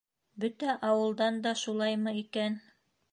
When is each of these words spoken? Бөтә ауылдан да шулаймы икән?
Бөтә 0.43 0.75
ауылдан 0.87 1.37
да 1.45 1.53
шулаймы 1.65 2.15
икән? 2.25 2.57